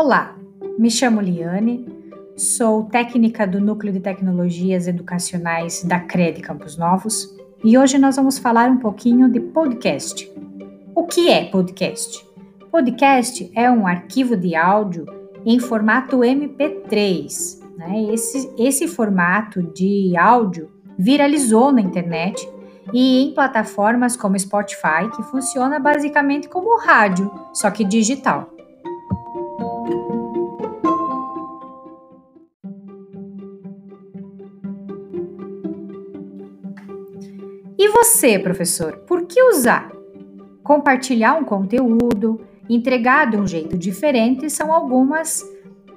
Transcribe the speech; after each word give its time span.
Olá, 0.00 0.36
me 0.78 0.88
chamo 0.92 1.20
Liane, 1.20 1.84
sou 2.36 2.84
técnica 2.84 3.44
do 3.44 3.60
Núcleo 3.60 3.92
de 3.92 3.98
Tecnologias 3.98 4.86
Educacionais 4.86 5.82
da 5.82 5.98
CRED 5.98 6.40
Campos 6.40 6.76
Novos 6.76 7.36
e 7.64 7.76
hoje 7.76 7.98
nós 7.98 8.14
vamos 8.14 8.38
falar 8.38 8.70
um 8.70 8.76
pouquinho 8.76 9.28
de 9.28 9.40
podcast. 9.40 10.32
O 10.94 11.04
que 11.04 11.28
é 11.28 11.46
podcast? 11.46 12.24
Podcast 12.70 13.50
é 13.56 13.68
um 13.68 13.88
arquivo 13.88 14.36
de 14.36 14.54
áudio 14.54 15.04
em 15.44 15.58
formato 15.58 16.18
MP3. 16.18 17.58
Né? 17.76 18.04
Esse, 18.12 18.54
esse 18.56 18.86
formato 18.86 19.60
de 19.60 20.16
áudio 20.16 20.70
viralizou 20.96 21.72
na 21.72 21.80
internet 21.80 22.48
e 22.94 23.24
em 23.24 23.34
plataformas 23.34 24.16
como 24.16 24.38
Spotify, 24.38 25.10
que 25.16 25.24
funciona 25.24 25.80
basicamente 25.80 26.48
como 26.48 26.78
rádio, 26.78 27.28
só 27.52 27.68
que 27.68 27.82
digital. 27.82 28.48
E 37.78 37.88
você, 37.90 38.40
professor, 38.40 38.96
por 39.06 39.24
que 39.26 39.40
usar? 39.40 39.92
Compartilhar 40.64 41.34
um 41.34 41.44
conteúdo, 41.44 42.40
entregar 42.68 43.30
de 43.30 43.36
um 43.36 43.46
jeito 43.46 43.78
diferente 43.78 44.50
são 44.50 44.72
algumas 44.72 45.48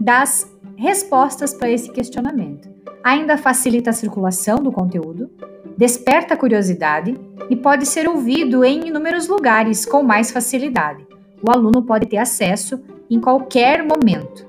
das 0.00 0.52
respostas 0.76 1.54
para 1.54 1.70
esse 1.70 1.92
questionamento. 1.92 2.68
Ainda 3.04 3.38
facilita 3.38 3.90
a 3.90 3.92
circulação 3.92 4.56
do 4.56 4.72
conteúdo, 4.72 5.30
desperta 5.76 6.34
a 6.34 6.36
curiosidade 6.36 7.16
e 7.48 7.54
pode 7.54 7.86
ser 7.86 8.08
ouvido 8.08 8.64
em 8.64 8.88
inúmeros 8.88 9.28
lugares 9.28 9.86
com 9.86 10.02
mais 10.02 10.32
facilidade. 10.32 11.06
O 11.40 11.48
aluno 11.48 11.84
pode 11.84 12.06
ter 12.06 12.16
acesso 12.16 12.82
em 13.08 13.20
qualquer 13.20 13.84
momento. 13.84 14.47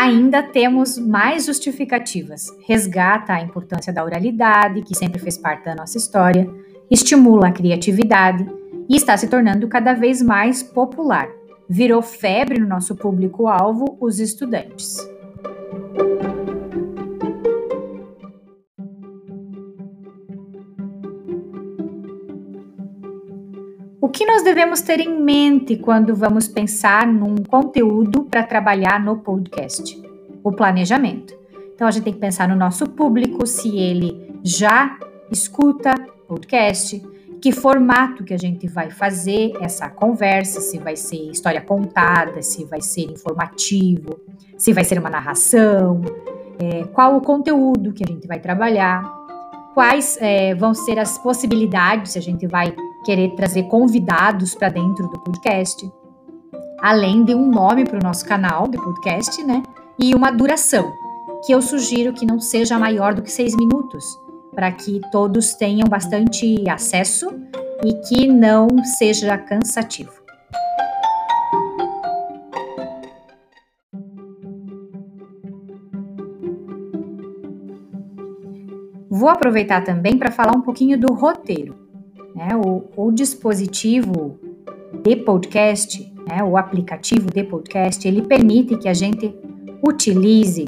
Ainda 0.00 0.44
temos 0.44 0.96
mais 0.96 1.46
justificativas. 1.46 2.46
Resgata 2.68 3.32
a 3.32 3.42
importância 3.42 3.92
da 3.92 4.04
oralidade, 4.04 4.82
que 4.82 4.94
sempre 4.94 5.20
fez 5.20 5.36
parte 5.36 5.64
da 5.64 5.74
nossa 5.74 5.98
história, 5.98 6.48
estimula 6.88 7.48
a 7.48 7.52
criatividade 7.52 8.46
e 8.88 8.94
está 8.94 9.16
se 9.16 9.26
tornando 9.26 9.66
cada 9.66 9.94
vez 9.94 10.22
mais 10.22 10.62
popular. 10.62 11.28
Virou 11.68 12.00
febre 12.00 12.60
no 12.60 12.68
nosso 12.68 12.94
público-alvo, 12.94 13.98
os 14.00 14.20
estudantes. 14.20 14.98
O 24.00 24.08
que 24.08 24.24
nós 24.24 24.44
devemos 24.44 24.80
ter 24.80 25.00
em 25.00 25.20
mente 25.20 25.76
quando 25.76 26.14
vamos 26.14 26.46
pensar 26.46 27.04
num 27.04 27.34
conteúdo 27.34 28.22
para 28.22 28.44
trabalhar 28.44 29.02
no 29.02 29.16
podcast? 29.16 30.00
O 30.44 30.52
planejamento. 30.52 31.36
Então 31.74 31.88
a 31.88 31.90
gente 31.90 32.04
tem 32.04 32.12
que 32.12 32.20
pensar 32.20 32.48
no 32.48 32.54
nosso 32.54 32.86
público, 32.86 33.44
se 33.44 33.76
ele 33.76 34.38
já 34.44 34.96
escuta 35.32 35.94
podcast, 36.28 37.02
que 37.42 37.50
formato 37.50 38.22
que 38.22 38.32
a 38.32 38.38
gente 38.38 38.68
vai 38.68 38.88
fazer 38.88 39.52
essa 39.60 39.88
conversa, 39.88 40.60
se 40.60 40.78
vai 40.78 40.94
ser 40.94 41.30
história 41.32 41.60
contada, 41.60 42.40
se 42.40 42.64
vai 42.64 42.80
ser 42.80 43.10
informativo, 43.10 44.20
se 44.56 44.72
vai 44.72 44.84
ser 44.84 45.00
uma 45.00 45.10
narração, 45.10 46.02
é, 46.60 46.84
qual 46.84 47.16
o 47.16 47.20
conteúdo 47.20 47.92
que 47.92 48.04
a 48.04 48.06
gente 48.06 48.28
vai 48.28 48.38
trabalhar, 48.38 49.02
quais 49.74 50.16
é, 50.20 50.54
vão 50.54 50.72
ser 50.72 51.00
as 51.00 51.18
possibilidades, 51.18 52.12
se 52.12 52.18
a 52.18 52.22
gente 52.22 52.46
vai 52.46 52.72
querer 53.04 53.34
trazer 53.34 53.64
convidados 53.64 54.54
para 54.54 54.68
dentro 54.68 55.08
do 55.08 55.18
podcast, 55.20 55.90
além 56.80 57.24
de 57.24 57.34
um 57.34 57.48
nome 57.48 57.84
para 57.84 57.98
o 57.98 58.02
nosso 58.02 58.24
canal 58.24 58.68
de 58.68 58.76
podcast, 58.78 59.42
né? 59.44 59.62
E 59.98 60.14
uma 60.14 60.30
duração, 60.30 60.92
que 61.44 61.52
eu 61.52 61.62
sugiro 61.62 62.12
que 62.12 62.26
não 62.26 62.40
seja 62.40 62.78
maior 62.78 63.14
do 63.14 63.22
que 63.22 63.30
seis 63.30 63.56
minutos, 63.56 64.04
para 64.54 64.70
que 64.72 65.00
todos 65.10 65.54
tenham 65.54 65.88
bastante 65.88 66.68
acesso 66.68 67.30
e 67.84 67.94
que 67.94 68.26
não 68.26 68.68
seja 68.84 69.36
cansativo. 69.38 70.12
Vou 79.10 79.28
aproveitar 79.28 79.82
também 79.82 80.16
para 80.16 80.30
falar 80.30 80.56
um 80.56 80.60
pouquinho 80.60 80.98
do 80.98 81.12
roteiro 81.12 81.87
né, 82.34 82.50
o, 82.56 82.84
o 82.96 83.10
dispositivo 83.10 84.38
de 85.02 85.16
podcast, 85.16 86.12
né, 86.26 86.42
o 86.42 86.56
aplicativo 86.56 87.30
de 87.30 87.44
podcast, 87.44 88.06
ele 88.06 88.22
permite 88.22 88.76
que 88.76 88.88
a 88.88 88.94
gente 88.94 89.34
utilize 89.82 90.66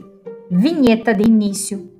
vinheta 0.50 1.14
de 1.14 1.24
início 1.24 1.90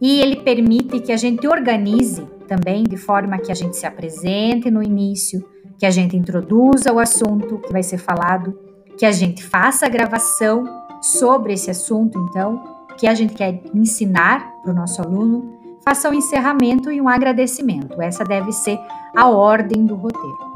e 0.00 0.20
ele 0.20 0.36
permite 0.36 1.00
que 1.00 1.12
a 1.12 1.16
gente 1.16 1.46
organize 1.46 2.22
também 2.48 2.84
de 2.84 2.96
forma 2.96 3.38
que 3.38 3.52
a 3.52 3.54
gente 3.54 3.76
se 3.76 3.86
apresente 3.86 4.70
no 4.70 4.82
início, 4.82 5.46
que 5.78 5.86
a 5.86 5.90
gente 5.90 6.16
introduza 6.16 6.92
o 6.92 6.98
assunto 6.98 7.58
que 7.58 7.72
vai 7.72 7.82
ser 7.82 7.98
falado, 7.98 8.58
que 8.96 9.06
a 9.06 9.12
gente 9.12 9.42
faça 9.42 9.86
a 9.86 9.88
gravação 9.88 10.64
sobre 11.00 11.52
esse 11.52 11.70
assunto, 11.70 12.18
então, 12.28 12.62
que 12.98 13.06
a 13.06 13.14
gente 13.14 13.34
quer 13.34 13.62
ensinar 13.74 14.52
para 14.62 14.72
o 14.72 14.74
nosso 14.74 15.00
aluno 15.00 15.59
faça 15.84 16.08
um 16.08 16.14
encerramento 16.14 16.90
e 16.90 17.00
um 17.00 17.08
agradecimento. 17.08 18.00
Essa 18.00 18.24
deve 18.24 18.52
ser 18.52 18.78
a 19.16 19.28
ordem 19.28 19.84
do 19.84 19.94
roteiro. 19.94 20.50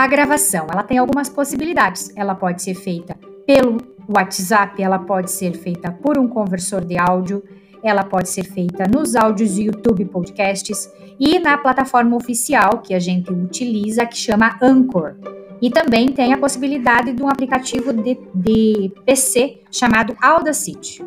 A 0.00 0.06
gravação, 0.06 0.66
ela 0.72 0.82
tem 0.82 0.96
algumas 0.96 1.28
possibilidades. 1.28 2.10
Ela 2.16 2.34
pode 2.34 2.62
ser 2.62 2.74
feita 2.74 3.18
pelo 3.46 3.76
WhatsApp, 4.08 4.82
ela 4.82 4.98
pode 4.98 5.30
ser 5.30 5.52
feita 5.52 5.92
por 5.92 6.18
um 6.18 6.26
conversor 6.26 6.84
de 6.84 6.98
áudio, 6.98 7.44
ela 7.82 8.02
pode 8.02 8.30
ser 8.30 8.44
feita 8.44 8.84
nos 8.88 9.14
áudios 9.14 9.58
YouTube 9.58 10.04
Podcasts 10.06 10.90
e 11.18 11.38
na 11.38 11.58
plataforma 11.58 12.16
oficial 12.16 12.78
que 12.78 12.94
a 12.94 12.98
gente 12.98 13.30
utiliza, 13.30 14.06
que 14.06 14.16
chama 14.16 14.56
Anchor. 14.62 15.16
E 15.60 15.70
também 15.70 16.10
tem 16.12 16.32
a 16.32 16.38
possibilidade 16.38 17.12
de 17.12 17.22
um 17.22 17.28
aplicativo 17.28 17.92
de, 17.92 18.18
de 18.34 18.92
PC 19.04 19.60
chamado 19.70 20.16
Audacity. 20.20 21.04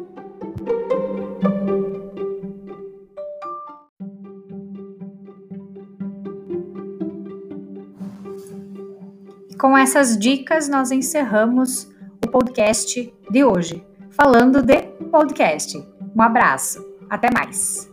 Com 9.60 9.78
essas 9.78 10.18
dicas, 10.18 10.68
nós 10.68 10.92
encerramos 10.92 11.90
o 12.24 12.28
podcast 12.30 13.14
de 13.32 13.44
hoje, 13.44 13.84
falando 14.12 14.62
de 14.62 14.82
podcast. 15.10 15.78
Um 16.16 16.22
abraço, 16.22 16.86
até 17.10 17.30
mais. 17.34 17.90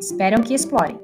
Espero 0.00 0.42
que 0.42 0.52
explorem. 0.52 1.01